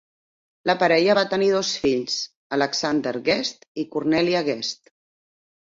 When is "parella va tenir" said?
0.83-1.49